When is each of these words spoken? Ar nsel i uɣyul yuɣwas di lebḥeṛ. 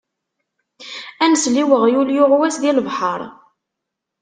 Ar 1.23 1.29
nsel 1.29 1.55
i 1.61 1.63
uɣyul 1.75 2.09
yuɣwas 2.15 2.55
di 2.61 2.71
lebḥeṛ. 2.77 3.21